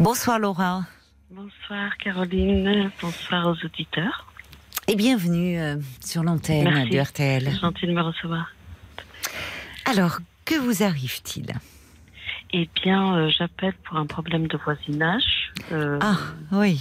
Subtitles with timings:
[0.00, 0.84] Bonsoir Laura.
[1.30, 4.26] Bonsoir Caroline, bonsoir aux auditeurs.
[4.88, 7.50] Et bienvenue euh, sur l'antenne de RTL.
[7.60, 8.52] Gentil de me recevoir.
[9.84, 11.52] Alors, que vous arrive-t-il?
[12.52, 15.52] Eh bien, euh, j'appelle pour un problème de voisinage.
[15.70, 16.18] Euh, ah,
[16.52, 16.80] oui.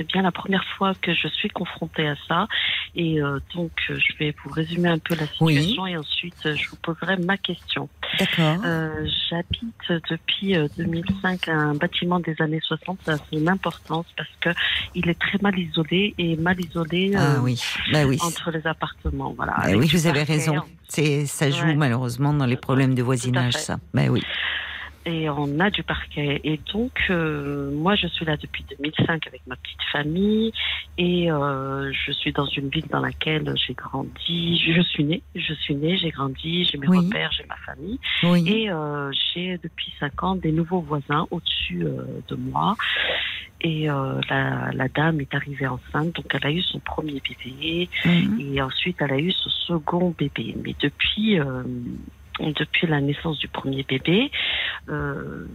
[0.00, 2.48] C'est bien la première fois que je suis confrontée à ça.
[2.96, 6.56] Et euh, donc, euh, je vais vous résumer un peu la situation et ensuite, euh,
[6.56, 7.90] je vous poserai ma question.
[8.18, 8.56] D'accord.
[9.28, 13.00] J'habite depuis 2005 un bâtiment des années 60.
[13.04, 14.48] Ça a son importance parce que
[14.94, 17.60] il est très mal isolé et mal isolé ah, oui.
[17.92, 18.16] Bah, oui.
[18.22, 19.34] entre les appartements.
[19.36, 19.52] Voilà.
[19.58, 20.62] Bah oui, vous avez raison.
[20.88, 23.78] Ça joue malheureusement dans les problèmes de voisinage, ça.
[23.92, 24.22] Ben oui
[25.06, 26.40] et on a du parquet.
[26.44, 30.52] Et donc, euh, moi, je suis là depuis 2005 avec ma petite famille
[30.98, 34.58] et euh, je suis dans une ville dans laquelle j'ai grandi.
[34.58, 37.98] Je suis née, je suis née, j'ai grandi, j'ai mes repères, j'ai ma famille.
[38.46, 41.86] Et euh, j'ai depuis 5 ans des nouveaux voisins au-dessus
[42.28, 42.76] de moi.
[43.62, 47.88] Et la, la, dame est arrivée enceinte, donc elle a eu son premier bébé.
[48.04, 48.40] Mhm.
[48.40, 50.56] Et ensuite, elle a eu son second bébé.
[50.62, 51.38] Mais depuis
[52.40, 54.30] depuis la naissance du premier bébé.
[54.88, 55.46] Euh,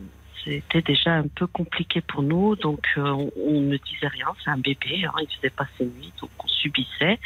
[0.44, 4.60] c'était déjà un peu compliqué pour nous, donc euh, on, ne disait rien, c'est un
[4.60, 7.20] bébé, hein, il faisait pas ses nuits, donc on subissait.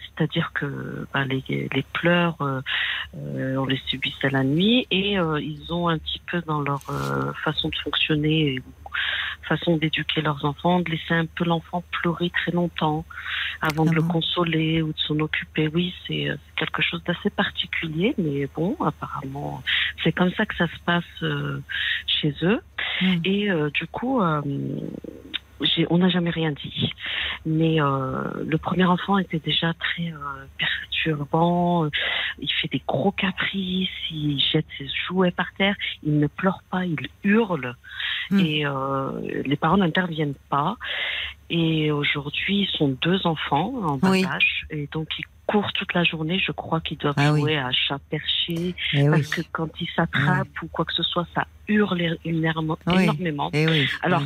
[0.00, 2.60] C'est-à-dire que bah, les, pleurs, euh,
[3.56, 6.82] on les subissait la nuit et ils ont un petit peu dans leur
[7.44, 8.60] façon de fonctionner
[9.46, 13.04] façon d'éduquer leurs enfants, de laisser un peu l'enfant pleurer très longtemps
[13.60, 15.68] avant de le ah consoler ou de s'en occuper.
[15.72, 19.62] Oui, c'est euh, quelque chose d'assez particulier, mais bon, apparemment,
[20.02, 21.60] c'est comme ça que ça se passe euh,
[22.06, 22.60] chez eux.
[23.00, 23.18] Hmm.
[23.24, 24.20] Et euh, du coup,
[25.90, 26.92] on n'a jamais rien dit.
[27.44, 30.12] Mais le premier enfant était déjà très
[30.58, 31.88] perturbant.
[32.38, 36.84] Il fait des gros caprices, il jette ses jouets par terre, il ne pleure pas,
[36.84, 37.74] il hurle.
[38.30, 38.40] Hmm.
[38.40, 40.76] Et euh, les parents n'interviennent pas.
[41.48, 44.66] Et aujourd'hui, ils sont deux enfants en bas âge.
[44.70, 46.38] Et donc, ils courent toute la journée.
[46.38, 48.74] Je crois qu'ils doivent ah jouer à chat perché.
[48.92, 53.50] Eh parce que quand ils s'attrapent ou quoi que ce soit, ça hurle énormément.
[53.52, 54.22] Eh Alors,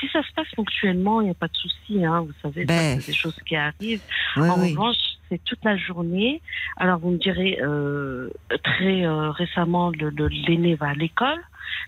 [0.00, 2.04] si ça se passe ponctuellement, il n'y a pas de souci.
[2.04, 3.00] Hein, vous savez, ben.
[3.00, 4.02] c'est des choses qui arrivent.
[4.36, 4.96] en revanche,
[5.38, 6.40] toute la journée.
[6.76, 8.30] Alors, vous me direz, euh,
[8.62, 11.40] très euh, récemment, l'aîné le, va à l'école.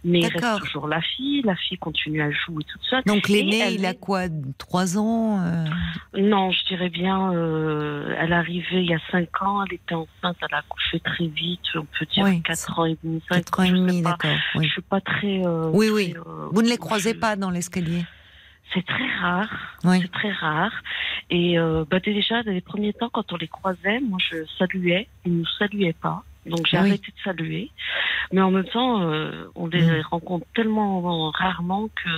[0.02, 3.02] Mais il reste toujours la fille, la fille continue à jouer toute seule.
[3.06, 4.24] Donc l'aîné, il a quoi
[4.58, 5.64] Trois ans euh?
[6.18, 10.36] Non, je dirais bien, elle est arrivée il y a cinq ans, elle était enceinte,
[10.40, 13.70] elle a accouché très vite, on peut dire quatre ans et demi, Quatre ans et
[13.70, 14.30] demi, d'accord.
[14.54, 14.66] Oui.
[14.66, 15.42] Je suis pas très...
[15.46, 16.14] Oui, oui.
[16.50, 18.04] Vous ne les croisez pas dans l'escalier?
[18.72, 19.76] C'est très rare.
[19.82, 20.72] C'est très rare.
[21.30, 21.56] Et
[21.90, 25.38] bah déjà, dans les premiers temps, quand on les croisait, moi je saluais, ils ne
[25.40, 26.24] nous saluaient pas.
[26.46, 27.70] Donc j'ai arrêté de saluer.
[28.32, 30.02] Mais en même temps, euh, on les mm.
[30.10, 32.10] rencontre tellement rarement que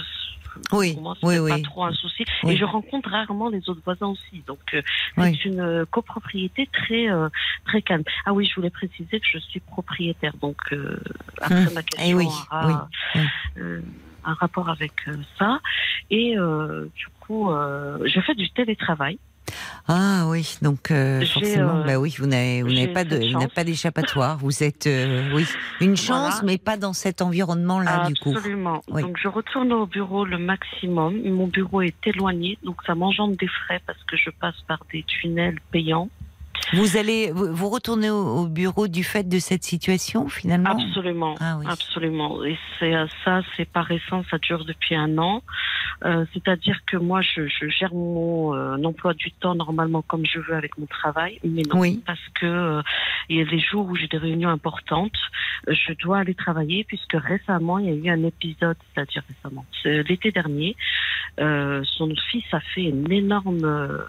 [0.73, 2.25] oui, pour moi, oui, pas trop un souci.
[2.47, 4.43] Et je rencontre rarement les autres voisins aussi.
[4.47, 4.81] Donc, euh,
[5.19, 7.09] c'est une euh, copropriété très,
[7.67, 8.05] très calme.
[8.25, 10.33] Ah oui, je voulais préciser que je suis propriétaire.
[10.41, 10.57] Donc,
[11.43, 11.75] après hum.
[11.75, 12.19] ma eh question
[12.51, 12.89] aura
[14.27, 14.93] un rapport avec
[15.39, 15.61] ça.
[16.11, 16.37] Et
[16.95, 19.19] du coup, je fais du télétravail.
[19.89, 24.37] Ah oui, donc euh, forcément, euh, bah oui, vous n'avez pas de, pas d'échappatoire.
[24.39, 25.47] Vous êtes, euh, oui,
[25.81, 28.35] une chance, mais pas dans cet environnement-là du coup.
[28.37, 28.83] Absolument.
[28.89, 31.23] Donc je retourne au bureau le maximum.
[31.31, 35.05] Mon bureau est éloigné, donc ça m'engendre des frais parce que je passe par des
[35.05, 36.09] tunnels payants.
[36.73, 40.71] Vous allez vous retournez au, bureau du fait de cette situation finalement?
[40.71, 42.45] Absolument, ah absolument.
[42.45, 42.95] Et c'est
[43.25, 45.43] ça, c'est pas récent, ça dure depuis un an.
[46.05, 50.39] Euh, c'est-à-dire que moi, je, je gère mon euh, emploi du temps normalement comme je
[50.41, 52.83] veux avec mon travail, mais non, parce que euh,
[53.29, 55.17] il y a des jours où j'ai des réunions importantes,
[55.67, 60.31] je dois aller travailler puisque récemment il y a eu un épisode, c'est-à-dire récemment, l'été
[60.33, 60.77] dernier,
[61.39, 64.05] son fils a fait une énorme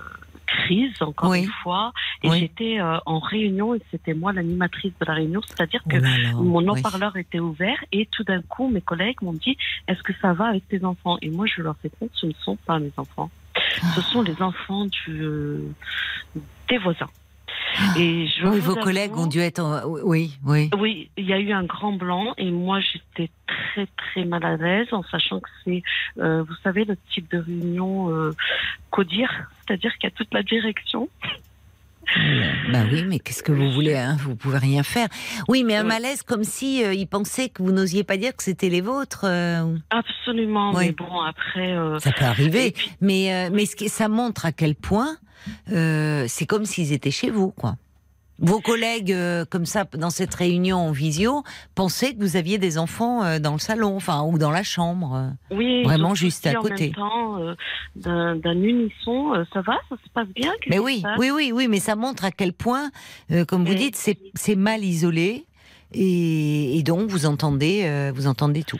[0.47, 1.93] crise, encore une fois,
[2.23, 5.97] et j'étais euh, en réunion et c'était moi l'animatrice de la réunion, c'est-à-dire que
[6.33, 9.57] oh mon haut-parleur était ouvert et tout d'un coup, mes collègues m'ont dit
[9.87, 11.17] Est-ce que ça va avec tes enfants?
[11.21, 13.29] Et moi, je leur réponds Ce ne sont pas mes enfants.
[13.95, 15.61] Ce sont les enfants du, euh,
[16.69, 17.09] des voisins.
[17.97, 19.83] Et je oui, vos collègues ont dû être.
[20.03, 20.69] Oui, oui.
[20.77, 24.57] Oui, il y a eu un grand blanc et moi j'étais très très mal à
[24.57, 25.83] l'aise en sachant que c'est,
[26.19, 28.31] euh, vous savez, le type de réunion euh,
[28.91, 29.29] CODIR,
[29.65, 31.09] c'est-à-dire qu'il y a toute la direction.
[32.71, 35.07] Bah oui, mais qu'est-ce que vous voulez hein Vous pouvez rien faire.
[35.47, 38.43] Oui, mais un malaise comme si euh, ils pensaient que vous n'osiez pas dire que
[38.43, 39.25] c'était les vôtres.
[39.25, 40.73] Euh, Absolument.
[40.73, 41.75] Mais bon, après.
[41.99, 42.73] ça peut arriver.
[43.01, 45.17] Mais mais ce ça montre à quel point
[45.67, 47.75] c'est comme s'ils étaient chez vous, quoi.
[48.39, 51.43] Vos collègues, euh, comme ça, dans cette réunion en visio,
[51.73, 55.31] pensaient que vous aviez des enfants euh, dans le salon, enfin, ou dans la chambre.
[55.49, 56.93] Oui, vraiment juste à côté.
[56.97, 57.55] En même
[57.95, 60.51] temps, d'un unisson, ça va, ça se passe bien.
[60.69, 62.91] Mais oui, oui, oui, oui, mais ça montre à quel point,
[63.47, 65.45] comme vous dites, c'est mal isolé,
[65.93, 68.79] et, donc vous entendez, vous entendez tout.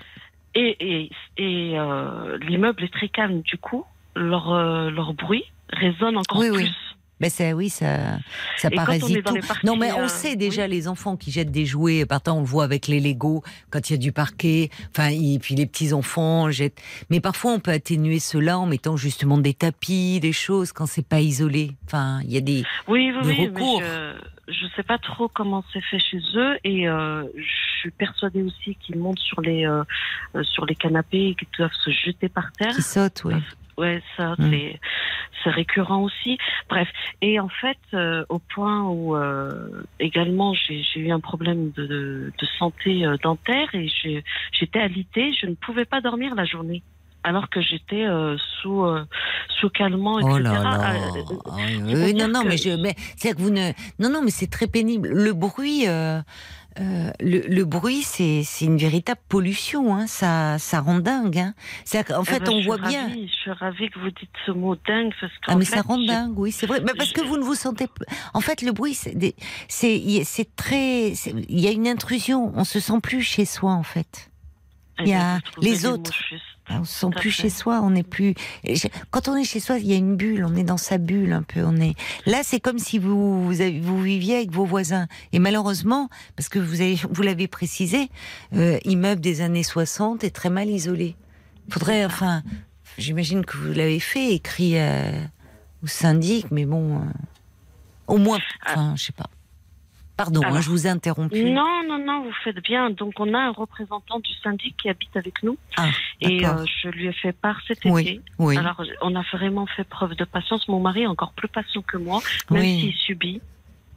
[0.54, 1.78] Et, et,
[2.48, 4.54] l'immeuble est très calme, du coup, leur,
[4.92, 6.52] leur bruit résonne encore plus.
[6.52, 6.70] Oui.
[7.20, 8.20] Ben c'est oui, ça,
[8.58, 9.36] ça parasite tout.
[9.64, 12.06] Non, mais on euh, sait déjà les enfants qui jettent des jouets.
[12.06, 14.70] Partant, on le voit avec les Lego quand il y a du parquet.
[14.92, 16.82] Enfin, et puis les petits enfants jettent.
[17.10, 21.08] Mais parfois, on peut atténuer cela en mettant justement des tapis, des choses quand c'est
[21.08, 21.72] pas isolé.
[21.86, 23.82] Enfin, il y a des, oui, oui, oui, recours.
[23.82, 28.44] je ne sais pas trop comment c'est fait chez eux et euh, je suis persuadée
[28.44, 29.84] aussi qu'ils montent sur les euh,
[30.44, 32.76] sur les canapés et qu'ils doivent se jeter par terre.
[32.76, 33.36] Qui sautent, oui.
[33.78, 34.50] Ouais, ça, mm.
[34.50, 34.80] c'est,
[35.44, 36.38] c'est récurrent aussi.
[36.70, 36.88] Bref.
[37.22, 41.86] Et en fait, euh, au point où euh, également j'ai, j'ai eu un problème de,
[41.86, 46.46] de, de santé euh, dentaire et j'ai, j'étais alitée, je ne pouvais pas dormir la
[46.46, 46.82] journée.
[47.24, 48.06] Alors que j'étais
[48.62, 48.86] sous
[49.50, 50.34] sous calmant, etc.
[50.34, 50.80] Oh là là.
[50.80, 54.68] Ah, non, non, mais je, mais c'est que vous ne, non, non, mais c'est très
[54.68, 55.10] pénible.
[55.10, 55.88] Le bruit,
[56.80, 59.96] euh, le, bruit, c'est une véritable pollution.
[59.96, 60.08] Hein.
[60.08, 61.38] Ça, ça rend dingue.
[61.38, 61.54] Hein.
[62.16, 63.10] En fait, eh ben, on voit bien.
[63.10, 65.14] Je suis ravie que vous dites ce mot dingue.
[65.20, 66.82] Parce ah, mais ça rend dingue, oui, c'est vrai.
[66.82, 67.88] Mais parce que vous ne vous sentez.
[68.34, 71.10] En fait, le bruit, c'est très.
[71.50, 72.52] Il y a une intrusion.
[72.56, 74.30] On se sent plus chez soi, en fait.
[75.00, 76.12] Eh il y a ben, les autres.
[76.70, 78.34] On se sent plus chez soi, on n'est plus.
[79.12, 81.32] Quand on est chez soi, il y a une bulle, on est dans sa bulle
[81.32, 81.64] un peu.
[81.64, 81.94] On est
[82.26, 85.08] là, c'est comme si vous vous, vous, viviez avec vos voisins.
[85.32, 88.10] Et malheureusement, parce que vous avez, vous l'avez précisé,
[88.54, 91.16] euh, immeuble des années 60 est très mal isolé.
[91.70, 92.44] Faudrait, enfin,
[92.98, 95.24] j'imagine que vous l'avez fait, écrit euh,
[95.84, 97.02] au syndic, mais bon, euh,
[98.08, 98.72] au moins, ah.
[98.72, 99.30] enfin, je sais pas.
[100.18, 101.44] Pardon, hein, je vous ai interrompu.
[101.44, 102.90] Non, non, non, vous faites bien.
[102.90, 105.58] Donc, on a un représentant du syndic qui habite avec nous.
[105.78, 105.90] Ah,
[106.22, 108.22] et euh, je lui ai fait part cet été.
[108.40, 108.58] Oui.
[108.58, 110.68] Alors, on a vraiment fait preuve de patience.
[110.68, 112.20] Mon mari est encore plus patient que moi,
[112.50, 113.42] même s'il subit.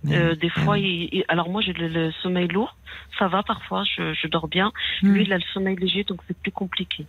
[0.09, 2.75] Euh, des fois, il, alors moi j'ai le, sommeil lourd,
[3.19, 4.73] ça va parfois, je, je dors bien.
[5.03, 5.13] Hmm.
[5.13, 7.07] Lui, il a le sommeil léger, donc c'est plus compliqué.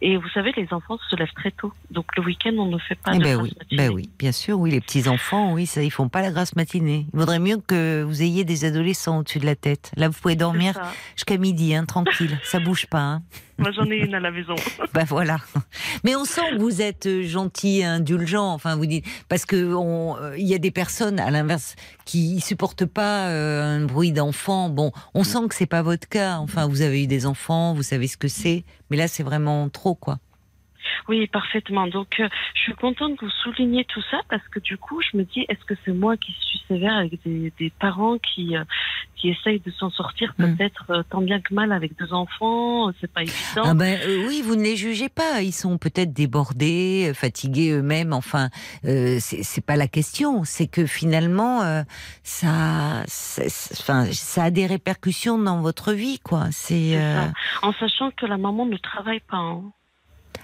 [0.00, 2.94] Et vous savez, les enfants se lèvent très tôt, donc le week-end on ne fait
[2.94, 5.82] pas eh de ben oui, Ben oui, bien sûr, oui, les petits enfants, oui, ça,
[5.82, 7.06] ils font pas la grasse matinée.
[7.12, 9.90] Il vaudrait mieux que vous ayez des adolescents au-dessus de la tête.
[9.96, 10.74] Là, vous pouvez dormir
[11.16, 13.00] jusqu'à midi, hein, tranquille, ça bouge pas.
[13.00, 13.22] Hein.
[13.58, 14.54] Moi, j'en ai une à la maison.
[14.94, 15.38] ben voilà.
[16.04, 18.52] Mais on sent que vous êtes euh, gentil, indulgent.
[18.52, 21.74] Enfin, vous dites parce que euh, il y a des personnes à l'inverse
[22.04, 24.68] qui supportent pas euh, un bruit d'enfant.
[24.68, 26.38] Bon, on sent que c'est pas votre cas.
[26.38, 28.64] Enfin, vous avez eu des enfants, vous savez ce que c'est.
[28.90, 30.18] Mais là, c'est vraiment trop, quoi.
[31.08, 31.86] Oui, parfaitement.
[31.86, 35.16] Donc, euh, je suis contente que vous souligniez tout ça parce que du coup, je
[35.16, 38.64] me dis, est-ce que c'est moi qui suis sévère avec des, parents qui euh,
[39.16, 40.56] qui essayent de s'en sortir hmm.
[40.56, 43.62] peut-être euh, tant bien que mal avec deux enfants C'est pas évident.
[43.64, 45.42] Ah ben oui, vous ne les jugez pas.
[45.42, 48.12] Ils sont peut-être débordés, fatigués eux-mêmes.
[48.12, 48.48] Enfin,
[48.82, 50.44] c'est pas la question.
[50.44, 51.60] C'est que finalement,
[52.22, 53.02] ça,
[53.80, 56.46] enfin, ça a des répercussions dans votre vie, quoi.
[56.50, 56.98] C'est
[57.62, 59.36] en sachant que la maman ne travaille pas.
[59.36, 59.72] Hein.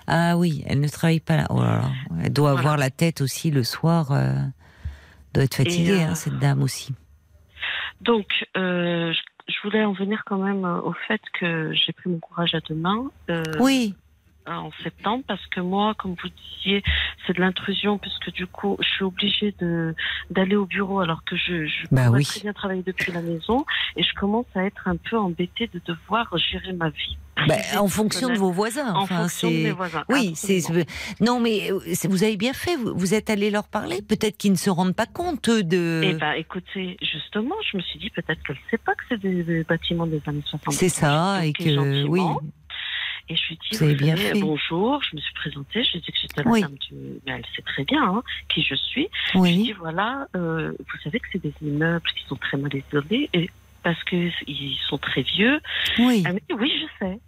[0.07, 1.47] Ah oui, elle ne travaille pas là.
[1.51, 1.63] Oh
[2.23, 4.13] elle doit avoir la tête aussi le soir.
[4.13, 4.35] Euh,
[5.33, 6.95] doit être fatiguée, hein, euh, cette dame aussi.
[8.01, 9.13] Donc, euh,
[9.49, 12.75] je voulais en venir quand même au fait que j'ai pris mon courage à deux
[12.75, 13.11] mains.
[13.59, 13.95] oui
[14.47, 16.83] en septembre parce que moi, comme vous disiez,
[17.27, 19.95] c'est de l'intrusion puisque du coup, je suis obligée de
[20.31, 23.65] d'aller au bureau alors que je, je bah très bien travailler depuis la maison
[23.97, 27.17] et je commence à être un peu embêtée de devoir gérer ma vie.
[27.49, 28.95] Bah, en fonction de vos voisins.
[28.95, 30.05] En fonction de mes voisins.
[30.09, 30.61] Oui, c'est
[31.21, 32.77] non, mais euh, vous avez bien fait.
[32.77, 34.03] Vous, êtes allé leur parler.
[34.03, 36.01] Peut-être qu'ils ne se rendent pas compte de.
[36.05, 39.21] Eh ben, écoutez, justement, je me suis dit peut-être qu'elle ne sait pas que c'est
[39.21, 40.73] des, bâtiments des années 60.
[40.73, 42.23] C'est ça, et que oui.
[43.29, 44.39] Et je lui ai dit, bien fait.
[44.39, 46.95] bonjour, je me suis présentée, je lui ai dit que j'étais la dame du...
[47.27, 49.09] Mais elle sait très bien hein, qui je suis.
[49.33, 52.59] Je lui ai dit, voilà, euh, vous savez que c'est des immeubles qui sont très
[52.59, 53.49] mal isolés et
[53.83, 54.33] parce qu'ils
[54.89, 55.61] sont très vieux.
[55.99, 56.23] Oui.
[56.27, 57.19] Elle m'a dit, oui, je sais.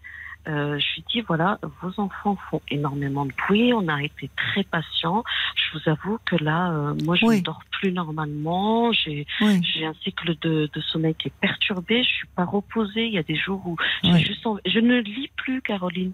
[0.49, 4.63] Euh, je lui dis voilà, vos enfants font énormément de bruit, on a été très
[4.63, 5.25] patient.
[5.57, 8.93] Je vous avoue que là, euh, moi, je ne dors plus normalement.
[8.93, 12.03] J'ai j'ai un cycle de, de, sommeil qui est perturbé.
[12.03, 13.07] Je suis pas reposée.
[13.07, 13.77] Il y a des jours où
[14.19, 16.13] juste je ne lis plus, Caroline.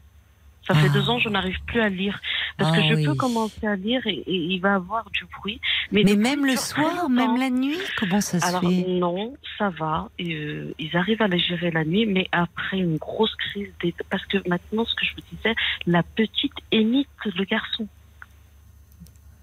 [0.66, 2.20] Ça fait deux ans, je n'arrive plus à lire.
[2.56, 5.60] Parce que ah je peux commencer à lire et, il va avoir du bruit.
[5.92, 10.08] Mais, même le soir, même la nuit, comment ça se Alors, Non, ça va.
[10.20, 13.68] Euh, ils arrivent à les gérer la nuit, mais après une grosse crise.
[14.10, 15.54] Parce que maintenant, ce que je vous disais,
[15.86, 17.86] la petite émite le garçon.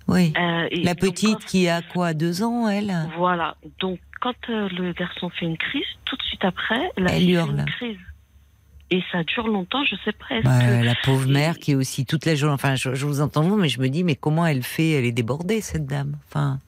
[0.08, 0.34] Oui.
[0.36, 2.94] la petite qui a quoi, deux ans, elle?
[3.16, 3.56] Voilà.
[3.80, 7.60] Donc, quand le garçon fait une crise, tout de suite après, elle, elle hurle.
[7.60, 7.98] Une crise
[8.92, 10.46] et ça dure longtemps, je sais presque.
[10.46, 12.56] Bah, la pauvre mère qui est aussi toute la journée.
[12.56, 15.12] Enfin, je, vous entends vous, mais je me dis, mais comment elle fait Elle est
[15.12, 16.18] débordée cette dame.
[16.28, 16.60] Enfin,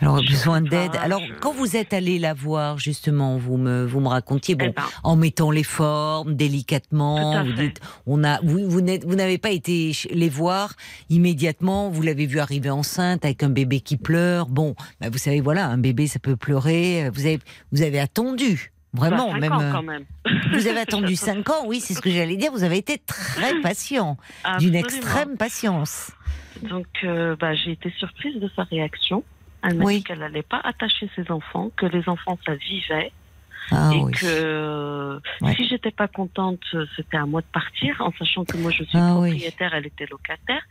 [0.00, 0.96] elle aurait besoin d'aide.
[1.00, 4.72] Alors, quand vous êtes allé la voir, justement, vous me vous me racontiez, bon, eh
[4.72, 4.82] ben.
[5.04, 10.28] en mettant les formes délicatement, vous dites, on a, vous vous n'avez pas été les
[10.30, 10.74] voir
[11.10, 11.90] immédiatement.
[11.90, 14.46] Vous l'avez vu arriver enceinte avec un bébé qui pleure.
[14.46, 17.10] Bon, bah, vous savez, voilà, un bébé ça peut pleurer.
[17.12, 17.38] Vous avez
[17.70, 18.71] vous avez attendu.
[18.94, 20.04] Vraiment, même, ans, quand même.
[20.52, 22.52] Vous avez attendu 5 ans, oui, c'est ce que j'allais dire.
[22.52, 24.18] Vous avez été très patient,
[24.58, 26.12] d'une extrême patience.
[26.62, 29.24] Donc, euh, bah, j'ai été surprise de sa réaction.
[29.62, 33.12] Elle m'a dit qu'elle n'allait pas attacher ses enfants, que les enfants, ça vivait.
[33.72, 35.20] Ah et que
[35.56, 36.60] si j'étais pas contente,
[36.96, 40.06] c'était à moi de partir, en sachant que moi je suis ah propriétaire, elle était
[40.10, 40.62] locataire.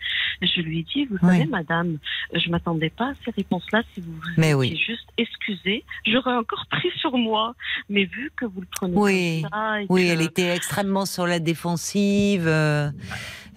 [0.41, 1.97] Je lui ai dit, vous savez, madame,
[2.33, 3.83] je m'attendais pas à ces réponses-là.
[3.93, 4.75] Si vous mais oui.
[4.75, 7.55] juste excusez, j'aurais encore pris sur moi.
[7.89, 9.41] Mais vu que vous le prenez oui.
[9.41, 12.47] comme ça, oui, elle était extrêmement sur la défensive.
[12.47, 12.89] Euh,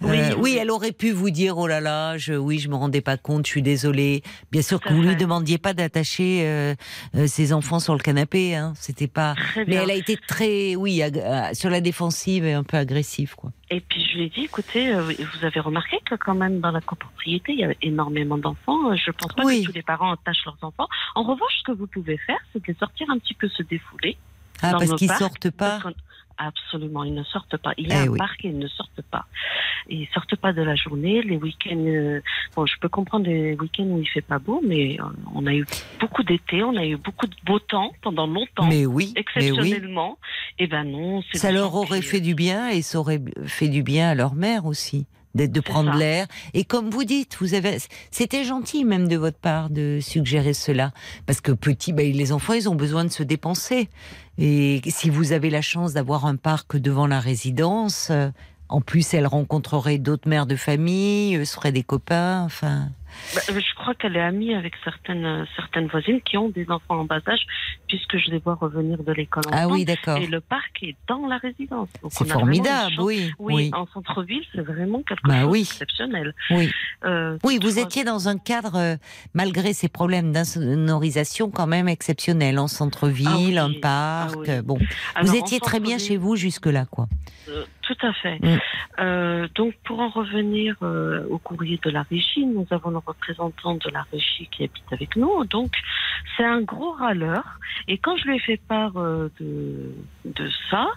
[0.03, 3.01] euh, oui, elle aurait pu vous dire oh là là, je, oui, je me rendais
[3.01, 4.23] pas compte, je suis désolée.
[4.51, 6.75] Bien sûr que vous lui demandiez pas d'attacher euh,
[7.15, 8.73] euh, ses enfants sur le canapé, hein.
[8.75, 9.34] C'était pas.
[9.67, 11.01] Mais elle a été très, oui,
[11.53, 13.51] sur la défensive et un peu agressive, quoi.
[13.69, 16.81] Et puis je lui ai dit, écoutez, vous avez remarqué que quand même dans la
[16.81, 18.95] copropriété, il y a énormément d'enfants.
[18.95, 20.87] Je pense pas que tous les parents attachent leurs enfants.
[21.15, 23.63] En revanche, ce que vous pouvez faire, c'est de les sortir un petit peu se
[23.63, 24.17] défouler.
[24.61, 25.79] Ah, parce qu'ils sortent pas.
[26.37, 27.73] Absolument, ils ne sortent pas.
[27.77, 29.25] Il y a eh un parc et ils ne sortent pas.
[29.89, 31.21] Ils sortent pas de la journée.
[31.21, 32.21] Les week-ends, euh,
[32.55, 35.53] bon, je peux comprendre les week-ends où il fait pas beau, mais euh, on a
[35.53, 35.65] eu
[35.99, 38.67] beaucoup d'été, on a eu beaucoup de beau temps pendant longtemps.
[38.67, 40.17] Mais oui, exceptionnellement.
[40.59, 43.83] Et eh ben non, ça leur aurait fait du bien et ça aurait fait du
[43.83, 46.27] bien à leur mère aussi d'être de prendre l'air.
[46.53, 47.77] Et comme vous dites, vous avez,
[48.09, 50.91] c'était gentil même de votre part de suggérer cela,
[51.25, 53.89] parce que petit, ben, les enfants, ils ont besoin de se dépenser.
[54.37, 58.29] Et si vous avez la chance d'avoir un parc devant la résidence, euh,
[58.67, 62.89] en plus, elle rencontrerait d'autres mères de famille, euh, seraient des copains, enfin.
[63.33, 66.69] Bah, euh, je crois qu'elle est amie avec certaines, euh, certaines voisines qui ont des
[66.69, 67.45] enfants en bas âge,
[67.87, 69.43] puisque je les vois revenir de l'école.
[69.51, 70.17] Ah oui, d'accord.
[70.17, 71.89] Et le parc est dans la résidence.
[72.09, 76.33] C'est formidable, oui, oui, En centre-ville, c'est vraiment quelque bah chose d'exceptionnel.
[76.51, 76.71] Oui.
[77.03, 78.97] Euh, oui, vous étiez dans un cadre,
[79.33, 82.59] malgré ces problèmes d'insonorisation, quand même exceptionnel.
[82.59, 84.61] En centre-ville, ah un ah parc.
[84.63, 84.77] Bon,
[85.21, 87.07] vous étiez très bien chez vous jusque-là, quoi.
[87.85, 88.39] Tout à fait.
[88.39, 89.47] Mm.
[89.55, 90.75] donc, pour en revenir
[91.29, 95.45] au courrier de la régie, nous avons représentant de la régie qui habite avec nous.
[95.45, 95.71] Donc,
[96.35, 97.59] c'est un gros râleur.
[97.87, 99.93] Et quand je lui ai fait part euh, de,
[100.25, 100.87] de ça,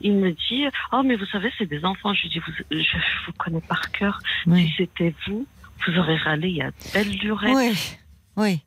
[0.00, 2.14] il me dit Oh, mais vous savez, c'est des enfants.
[2.14, 2.40] Je lui dis
[2.70, 4.18] Je vous connais par cœur.
[4.46, 5.46] Si c'était vous,
[5.86, 7.52] vous aurez râlé il y a belle durée.
[7.54, 7.96] Oui,
[8.36, 8.62] oui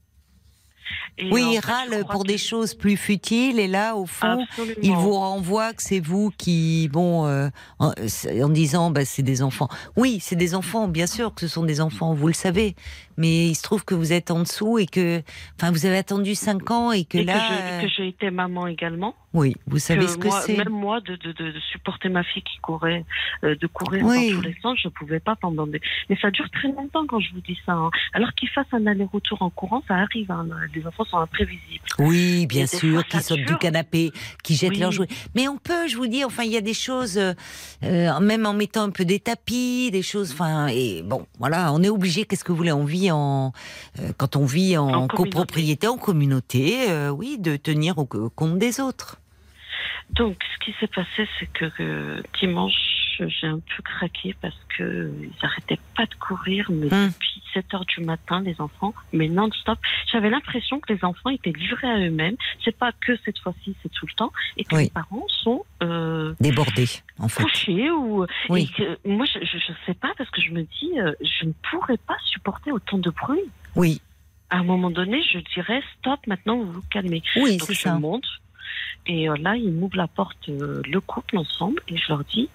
[1.31, 4.45] oui, il râle pour des choses plus futiles et là, au fond,
[4.81, 7.49] il vous renvoie que c'est vous qui, bon, euh,
[7.79, 9.69] en, disant, bah, c'est des enfants.
[9.95, 12.75] Oui, c'est des enfants, bien sûr que ce sont des enfants, vous le savez.
[13.17, 15.21] Mais il se trouve que vous êtes en dessous et que,
[15.59, 17.81] enfin, vous avez attendu 5 ans et que là.
[17.81, 19.15] Que j'ai été maman également.
[19.33, 20.57] Oui, vous savez ce que c'est.
[20.57, 23.05] Même moi, de, de, de, supporter ma fille qui courait,
[23.43, 25.79] euh, de courir dans tous les sens, je ne pouvais pas pendant des.
[26.09, 27.73] Mais ça dure très longtemps quand je vous dis ça.
[27.73, 27.91] Hein.
[28.13, 30.31] Alors qu'il fasse un aller-retour en courant, ça arrive.
[30.31, 30.47] Hein.
[30.75, 31.83] Les enfants sont imprévisibles.
[31.99, 34.11] Oui, bien sûr, qui sautent du canapé,
[34.43, 35.07] qui jettent leurs jouets.
[35.35, 37.33] Mais on peut, je vous dis, enfin, il y a des choses, euh,
[37.83, 40.31] euh, même en mettant un peu des tapis, des choses.
[40.31, 42.25] Enfin, et bon, voilà, on est obligé.
[42.25, 43.53] Qu'est-ce que vous voulez On vit en
[44.17, 49.17] quand on vit en, copropriété, en communauté, oui, de tenir au compte des autres.
[50.11, 52.73] Donc, ce qui s'est passé, c'est que dimanche,
[53.27, 57.07] j'ai un peu craqué parce que ils n'arrêtaient pas de courir, mais hmm.
[57.07, 59.79] depuis 7 heures du matin, les enfants, mais non-stop.
[60.11, 62.35] J'avais l'impression que les enfants étaient livrés à eux-mêmes.
[62.63, 66.33] C'est pas que cette fois-ci, c'est tout le temps, et que les parents sont euh,
[66.39, 66.87] débordés,
[67.19, 67.43] en fait.
[67.43, 68.71] Couchés ou oui.
[69.05, 72.17] moi, je, ne sais pas parce que je me dis, euh, je ne pourrais pas
[72.25, 73.41] supporter autant de bruit.
[73.75, 74.01] Oui.
[74.49, 76.19] À un moment donné, je dirais stop.
[76.27, 77.23] Maintenant, vous vous calmez.
[77.37, 77.97] Oui, c'est ça.
[77.97, 78.25] Monte,
[79.07, 82.49] et euh, là, ils m'ouvrent la porte, euh, le couple ensemble, et je leur dis,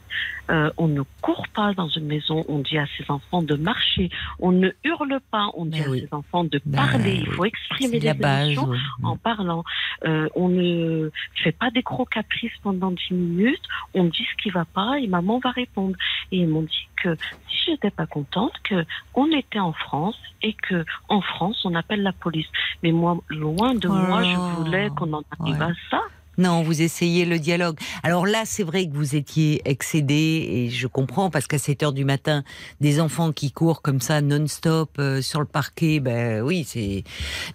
[0.48, 4.10] euh, on ne court pas dans une maison, on dit à ses enfants de marcher,
[4.38, 7.98] on ne hurle pas, on dit à ses enfants de ben parler, il faut exprimer
[7.98, 8.70] les émotions
[9.02, 9.64] en parlant.
[10.04, 11.10] on ne
[11.42, 13.62] fait pas des gros caprices pendant 10 minutes,
[13.94, 15.96] on dit ce qui va pas et maman va répondre.
[16.30, 17.16] Et ils m'ont dit que
[17.48, 18.84] si j'étais pas contente, que
[19.14, 22.48] on était en France et que en France on appelle la police.
[22.82, 24.62] Mais moi, loin de moi, je oh.
[24.62, 26.02] voulais qu'on en arrive à ça.
[26.38, 27.78] Non, vous essayez le dialogue.
[28.02, 31.92] Alors là, c'est vrai que vous étiez excédé et je comprends parce qu'à 7 heures
[31.94, 32.44] du matin,
[32.80, 37.04] des enfants qui courent comme ça non-stop euh, sur le parquet, ben oui, c'est.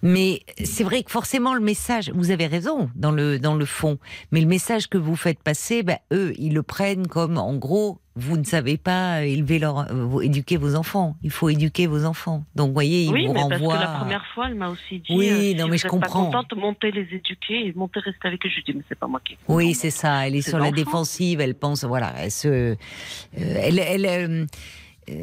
[0.02, 3.98] Mais c'est vrai que forcément le message, vous avez raison dans le dans le fond,
[4.32, 8.00] mais le message que vous faites passer, ben eux, ils le prennent comme en gros
[8.14, 9.86] vous ne savez pas élever leur,
[10.22, 11.16] éduquer vos enfants.
[11.22, 12.44] Il faut éduquer vos enfants.
[12.54, 13.74] Donc, vous voyez, ils oui, vous mais renvoient.
[13.74, 15.14] Parce que la première fois, elle m'a aussi dit.
[15.16, 16.30] Oui, euh, non, si mais je comprends.
[16.30, 18.50] Pas contente, montez les éduquer et montez rester avec eux.
[18.54, 19.38] Je dis, mais c'est pas moi qui.
[19.48, 20.26] Oui, c'est ça.
[20.26, 21.40] Elle est sur la défensive.
[21.40, 22.76] Elle pense, voilà, elle se, euh,
[23.38, 24.46] elle, elle, euh,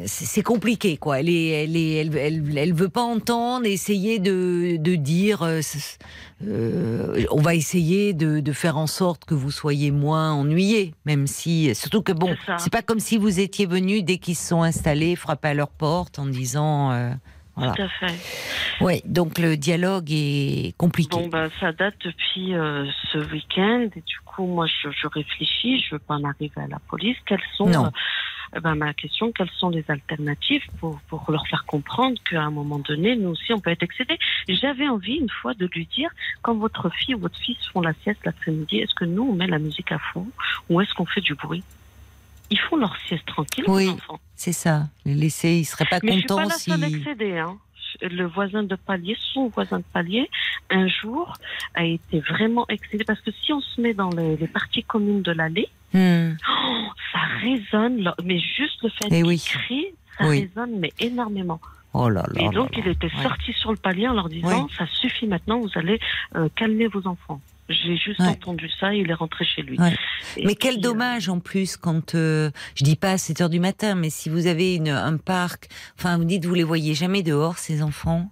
[0.06, 1.20] c'est compliqué, quoi.
[1.20, 5.60] Elle est, elle est, elle, elle, elle veut pas entendre, essayer de, de dire, euh,
[6.46, 11.26] euh, on va essayer de, de faire en sorte que vous soyez moins ennuyés, même
[11.26, 14.62] si, surtout que bon, C'est pas comme si vous étiez venu dès qu'ils se sont
[14.62, 17.12] installés, frapper à leur porte en disant, euh,
[17.56, 17.74] voilà.
[17.74, 18.84] Tout à fait.
[18.84, 21.16] Ouais, donc le dialogue est compliqué.
[21.16, 23.88] Bon, bah, ça date depuis euh, ce week-end.
[23.94, 25.80] Et du coup, moi, je, je réfléchis.
[25.80, 27.16] Je veux pas en arriver à la police.
[27.26, 27.90] Quelles sont, Non.
[28.56, 32.50] Eh ben, ma question, quelles sont les alternatives pour, pour leur faire comprendre qu'à un
[32.50, 34.18] moment donné, nous aussi, on peut être excédés?
[34.48, 36.10] J'avais envie, une fois, de lui dire,
[36.42, 39.46] quand votre fille ou votre fils font la sieste l'après-midi, est-ce que nous, on met
[39.46, 40.26] la musique à fond
[40.68, 41.62] ou est-ce qu'on fait du bruit?
[42.52, 43.84] Ils font leur sieste tranquille, Oui.
[43.84, 44.18] les enfants.
[44.34, 44.88] C'est ça.
[45.04, 46.70] Les laisser, ils seraient pas Mais je suis pas contents la si.
[46.70, 47.38] seule excédée.
[47.38, 47.56] Hein.
[48.02, 50.28] Le voisin de palier, son voisin de palier,
[50.70, 51.34] un jour
[51.74, 55.22] a été vraiment excédé parce que si on se met dans les, les parties communes
[55.22, 56.36] de l'allée, Hmm.
[56.48, 58.12] oh, ça résonne.
[58.22, 59.38] Mais juste le fait Eh qu'il oui.
[59.44, 59.86] crie,
[60.18, 60.42] ça Oui.
[60.42, 61.60] résonne mais énormément.
[61.94, 62.42] Oh là là.
[62.42, 62.82] Et donc là.
[62.84, 63.22] il était Ouais.
[63.24, 65.98] sorti sur le palier en leur disant ça suffit maintenant, vous allez
[66.36, 67.40] euh, calmer vos enfants.
[67.68, 68.28] J'ai juste Ouais.
[68.28, 69.78] entendu ça, il est rentré chez lui.
[69.80, 69.96] Ouais.
[70.44, 73.50] Mais quel puis, euh, dommage en plus quand euh, je dis pas à 7 heures
[73.50, 76.94] du matin, mais si vous avez une, un parc, enfin vous dites vous les voyez
[76.94, 78.30] jamais dehors ces enfants?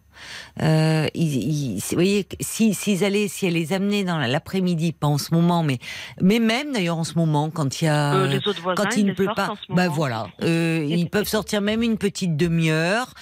[0.63, 5.07] Euh, ils, ils- vous voyez, si s'ils allaient, si elle les amenait dans l'après-midi, pas
[5.07, 5.79] en ce moment, mais
[6.21, 8.97] mais même d'ailleurs en ce moment quand il y a euh, les autres voisins, quand
[8.97, 9.47] il ne peut pas,
[9.77, 13.15] bah voilà, euh, ils peuvent sortir même une petite demi-heure,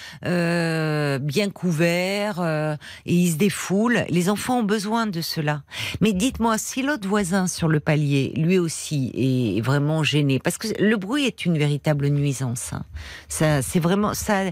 [1.21, 2.76] bien couverts,
[3.07, 4.05] et ils se défoulent.
[4.09, 5.62] Les enfants ont besoin de cela.
[6.00, 10.69] Mais dites-moi, si l'autre voisin sur le palier, lui aussi, est vraiment gêné, parce que
[10.83, 12.73] le bruit est une véritable nuisance.
[12.73, 12.85] hein.
[13.29, 14.45] Ça, c'est vraiment ça,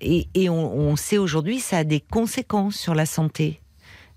[0.00, 3.60] et, et on, on sait aujourd'hui, ça a des conséquences sur la santé,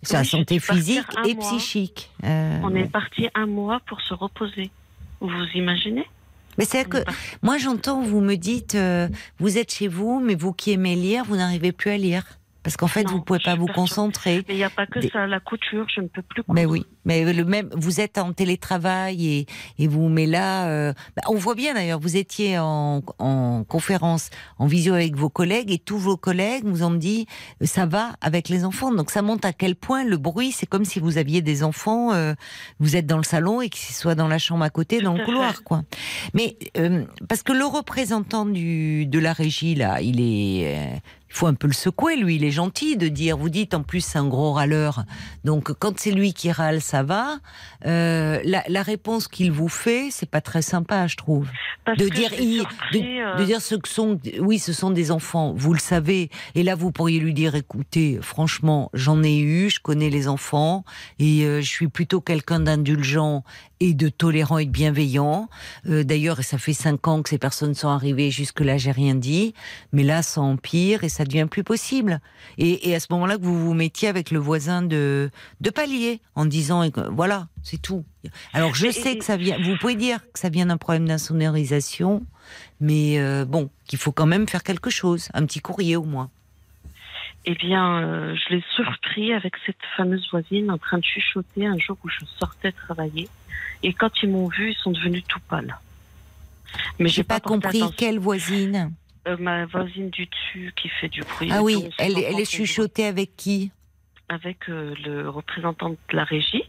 [0.04, 1.44] sur la Oui, santé physique et mois.
[1.44, 2.12] psychique.
[2.24, 4.70] Euh, On est parti un mois pour se reposer.
[5.20, 6.06] Vous imaginez?
[6.58, 6.98] Mais c'est que
[7.42, 9.08] Moi, j'entends, vous me dites, euh,
[9.40, 12.24] vous êtes chez vous, mais vous qui aimez lire, vous n'arrivez plus à lire.
[12.64, 13.74] Parce qu'en fait, Non, vous pouvez pas vous perturbée.
[13.90, 14.36] concentrer.
[14.48, 16.66] Mais il n'y a pas que Des- ça, la couture, je ne peux plus Mais
[16.66, 19.46] oui, mais le même, vous êtes en télétravail et,
[19.80, 24.30] et vous, mais là, euh, bah, on voit bien d'ailleurs, vous étiez en, en conférence,
[24.60, 27.28] en visio avec vos collègues et tous vos collègues vous ont dit,
[27.62, 28.94] euh, ça va avec les enfants.
[28.94, 32.14] Donc ça montre à quel point le bruit, c'est comme si vous aviez des enfants,
[32.14, 32.34] euh,
[32.80, 35.26] vous êtes dans le salon et qu'ils soient dans la chambre à côté, dans le
[35.26, 35.84] couloir, quoi.
[36.34, 41.48] Mais euh, parce que le représentant du, de la régie là, il est, il faut
[41.48, 42.36] un peu le secouer, lui.
[42.36, 43.38] Il est gentil de dire.
[43.38, 45.06] Vous dites en plus c'est un gros râleur.
[45.46, 47.38] Donc quand c'est lui qui râle, ça va.
[47.86, 51.48] Euh, la, la réponse qu'il vous fait, c'est pas très sympa, je trouve.
[51.86, 55.10] Parce De dire, il- surpris, euh, De dire ce que sont, oui, ce sont des
[55.12, 55.54] enfants.
[55.56, 56.30] Vous le savez.
[56.56, 60.84] Et là, vous pourriez lui dire, écoutez, franchement, j'en ai eu, je connais les enfants
[61.20, 63.44] et euh, je suis plutôt quelqu'un d'indulgent
[63.80, 65.50] et de tolérant et de bienveillant.
[65.90, 68.30] Euh, D'ailleurs, ça fait cinq ans que ces personnes sont arrivées.
[68.30, 69.56] Jusque là, j'ai rien dit.
[69.92, 72.20] Mais là, ça empire et ça devient plus possible.
[72.60, 76.22] Et, et à ce moment-là, que vous vous mettiez avec le voisin de, de palier
[76.36, 78.04] en disant, et que- voilà, c'est tout.
[78.54, 82.24] Alors, je sais que ça vient, vous pouvez dire que ça vient d'un problème d'insonorisation,
[82.80, 86.30] mais euh, bon, qu'il faut quand même faire quelque chose, un petit courrier au moins.
[87.46, 91.78] Eh bien, euh, je l'ai surpris avec cette fameuse voisine en train de chuchoter un
[91.80, 93.30] jour où je sortais travailler.
[93.82, 95.76] Et quand ils m'ont vu, ils sont devenus tout pâles.
[97.00, 97.96] Mais J'ai pas, porté compris attention.
[97.98, 98.94] quelle voisine?
[99.28, 101.50] Euh, ma voisine du dessus qui fait du bruit.
[101.52, 103.72] Ah oui, elle, est chuchotée avec qui?
[104.32, 106.64] Avec euh, le représentant de la régie.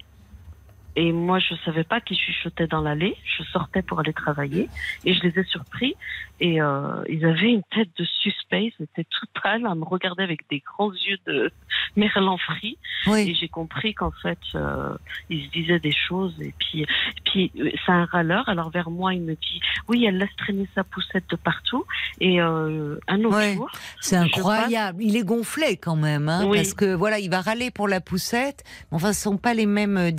[0.95, 3.17] Et moi, je savais pas qui chuchotait dans l'allée.
[3.25, 4.69] Je sortais pour aller travailler
[5.05, 5.95] et je les ai surpris.
[6.41, 8.73] Et euh, ils avaient une tête de suspect.
[8.79, 11.51] Ils étaient tout pâles à me regarder avec des grands yeux de
[11.97, 12.77] merlan frit.
[13.07, 13.35] Et Oui.
[13.41, 14.95] j'ai compris qu'en fait, euh,
[15.31, 16.35] ils se disaient des choses.
[16.41, 16.85] Et puis,
[17.25, 18.49] puis euh, c'est un râleur.
[18.49, 21.85] Alors vers moi, il me dit, oui, elle laisse traîner sa poussette de partout.
[22.21, 25.03] Et euh, un autre jour, C'est incroyable.
[25.03, 26.59] Il est gonflé quand même, hein, Oui.
[26.59, 28.63] parce que voilà, il va râler pour la poussette.
[28.91, 30.11] Enfin, ce sont pas les mêmes euh,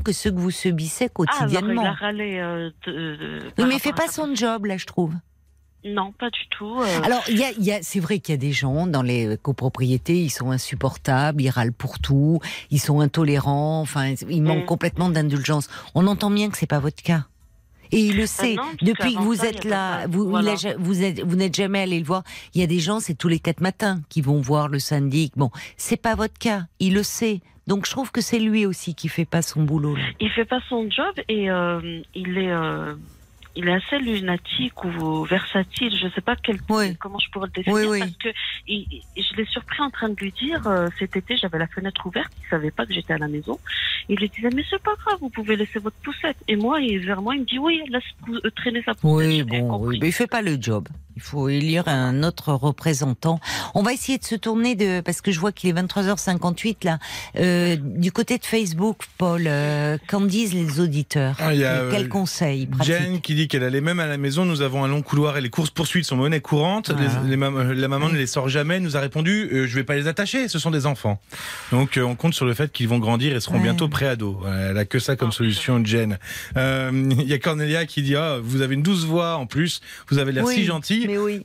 [0.00, 1.84] que ceux que vous subissez ah, alors il quotidiennement.
[1.84, 2.38] a râlé.
[2.38, 5.14] euh, de- de- oui, par mais il fait pas son job là, je trouve.
[5.84, 6.78] Non, pas du tout.
[6.80, 7.02] Euh.
[7.02, 10.22] Alors, y a, y a, c'est vrai qu'il y a des gens dans les copropriétés,
[10.22, 12.38] ils sont insupportables, ils râlent pour tout,
[12.70, 14.66] ils sont intolérants, enfin, ils manquent mm.
[14.66, 15.68] complètement d'indulgence.
[15.94, 17.24] On entend bien que c'est pas votre cas.
[17.92, 18.56] Et il le ah sait.
[18.82, 22.22] Depuis que vous êtes là, vous, vous, êtes, vous n'êtes jamais allé le voir.
[22.54, 25.32] Il y a des gens, c'est tous les quatre matins qui vont voir le syndic.
[25.36, 26.66] Bon, c'est pas votre cas.
[26.78, 27.40] Il le sait.
[27.70, 29.94] Donc je trouve que c'est lui aussi qui fait pas son boulot.
[29.94, 30.02] Là.
[30.18, 32.50] Il fait pas son job et euh, il est.
[32.50, 32.96] Euh
[33.56, 35.96] il est assez lunatique ou versatile.
[35.96, 36.60] Je ne sais pas quel,
[36.98, 38.28] comment je pourrais le définir parce que
[38.66, 42.30] je l'ai surpris en train de lui dire euh, cet été j'avais la fenêtre ouverte,
[42.40, 43.58] il savait pas que j'étais à la maison.
[44.08, 46.36] Il lui disait mais c'est pas grave, vous pouvez laisser votre poussette.
[46.46, 48.04] Et moi, il, vers moi, il me dit oui, laisse
[48.54, 49.26] traîner sa poussette.
[49.28, 50.88] Oui, bon, oui, mais il fait pas le job.
[51.20, 53.40] Il faut élire un autre représentant.
[53.74, 56.98] On va essayer de se tourner de parce que je vois qu'il est 23h58 là.
[57.36, 62.70] Euh, du côté de Facebook, Paul, euh, qu'en disent les auditeurs ah, euh, Quel conseil
[62.82, 64.46] Jen qui dit qu'elle allait même à la maison.
[64.46, 66.90] Nous avons un long couloir et les courses poursuites sont monnaie courante.
[66.90, 67.22] Ah.
[67.28, 68.80] Les, la maman ne les sort jamais.
[68.80, 70.48] Nous a répondu je vais pas les attacher.
[70.48, 71.20] Ce sont des enfants.
[71.70, 74.38] Donc on compte sur le fait qu'ils vont grandir et seront bientôt pré-ados.
[74.70, 76.18] Elle a que ça comme solution, Jen.
[76.56, 79.82] Il y a Cornelia qui dit ah, vous avez une douce voix en plus.
[80.08, 80.64] Vous avez l'air si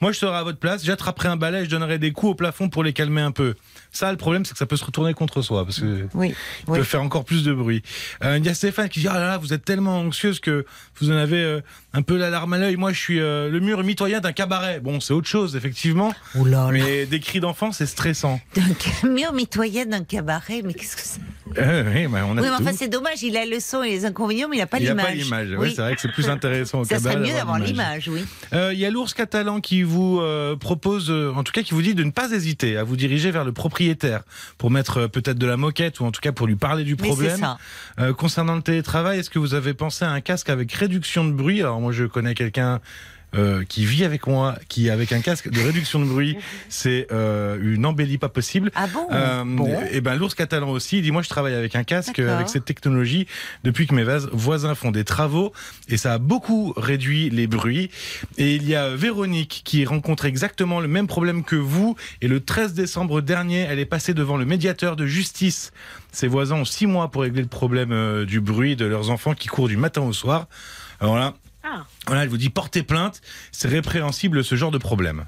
[0.01, 2.69] Moi, je serais à votre place, j'attraperais un balai, je donnerais des coups au plafond
[2.69, 3.55] pour les calmer un peu.
[3.91, 6.33] Ça, le problème, c'est que ça peut se retourner contre soi, parce que oui,
[6.65, 7.81] peut faire encore plus de bruit.
[8.23, 10.65] Euh, il y a Stéphane qui dit, ah là là, vous êtes tellement anxieuse que
[10.99, 11.61] vous en avez euh,
[11.93, 12.75] un peu la larme à l'œil.
[12.75, 14.79] Moi, je suis euh, le mur mitoyen d'un cabaret.
[14.79, 16.13] Bon, c'est autre chose, effectivement.
[16.35, 18.39] Oula, mais des cris d'enfants, c'est stressant.
[19.03, 21.21] Un mur mitoyen d'un cabaret, mais qu'est-ce que c'est?
[21.57, 24.05] Oui, mais on a oui, mais enfin, c'est dommage, il a le son et les
[24.05, 25.15] inconvénients, mais il n'a pas l'image.
[25.15, 25.57] Il n'a pas l'image.
[25.57, 25.73] Oui.
[25.73, 28.25] c'est vrai que c'est plus intéressant au Ça serait mieux d'avoir l'image, oui.
[28.51, 30.21] Il y a l'ours catalan qui vous
[30.59, 33.43] propose, en tout cas, qui vous dit de ne pas hésiter à vous diriger vers
[33.43, 34.23] le propriétaire
[34.57, 36.95] pour mettre euh, peut-être de la moquette ou en tout cas pour lui parler du
[36.95, 37.55] problème.
[37.99, 41.31] Euh, concernant le télétravail, est-ce que vous avez pensé à un casque avec réduction de
[41.31, 41.61] bruit?
[41.61, 42.81] Alors moi je connais quelqu'un
[43.35, 46.37] euh, qui vit avec moi, qui avec un casque de réduction de bruit,
[46.69, 48.71] c'est euh, une embellie pas possible.
[48.75, 50.99] Ah bon, euh, Et ben l'ours catalan aussi.
[50.99, 53.27] Il dit moi je travaille avec un casque avec cette technologie
[53.63, 55.51] depuis que mes voisins font des travaux
[55.89, 57.89] et ça a beaucoup réduit les bruits.
[58.37, 62.39] Et il y a Véronique qui rencontre exactement le même problème que vous et le
[62.39, 65.71] 13 décembre dernier, elle est passée devant le médiateur de justice.
[66.11, 69.49] Ses voisins ont six mois pour régler le problème du bruit de leurs enfants qui
[69.49, 70.47] courent du matin au soir.
[71.01, 71.85] Alors là, ah.
[72.07, 75.25] Voilà, elle vous dit porter plainte, c'est répréhensible ce genre de problème.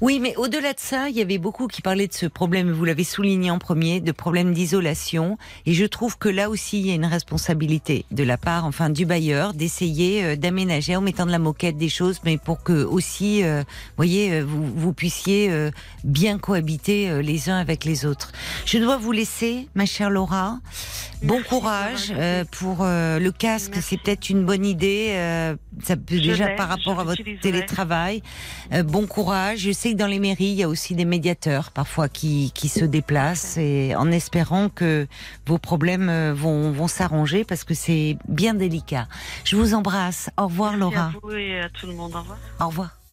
[0.00, 2.84] Oui, mais au-delà de ça, il y avait beaucoup qui parlaient de ce problème, vous
[2.84, 5.38] l'avez souligné en premier, de problème d'isolation.
[5.66, 8.90] Et je trouve que là aussi, il y a une responsabilité de la part, enfin,
[8.90, 12.84] du bailleur, d'essayer euh, d'aménager en mettant de la moquette des choses, mais pour que
[12.84, 13.62] aussi, euh,
[13.96, 15.50] voyez, euh, vous, vous, puissiez
[16.04, 18.32] bien cohabiter les uns avec les autres.
[18.64, 20.58] Je dois vous laisser, ma chère Laura.
[21.22, 22.14] Bon courage
[22.52, 25.08] pour le casque, c'est peut-être une bonne idée.
[25.82, 28.22] ça déjà par rapport à votre télétravail.
[28.72, 29.60] Euh, bon courage.
[29.60, 32.68] Je sais que dans les mairies, il y a aussi des médiateurs parfois qui, qui
[32.68, 35.06] se déplacent et en espérant que
[35.46, 39.08] vos problèmes euh, vont, vont s'arranger parce que c'est bien délicat.
[39.44, 40.30] Je vous embrasse.
[40.36, 41.06] Au revoir Laura.
[41.06, 42.14] À vous et à tout le monde.
[42.14, 42.38] Au revoir.
[42.60, 42.96] Au revoir.